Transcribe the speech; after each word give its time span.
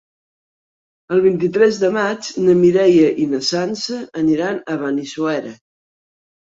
El 1.15 1.21
vint-i-tres 1.25 1.77
de 1.83 1.91
maig 1.99 2.31
na 2.47 2.57
Mireia 2.63 3.13
i 3.27 3.31
na 3.37 3.45
Sança 3.53 4.01
aniran 4.27 4.63
a 4.77 4.83
Benissuera. 4.85 5.57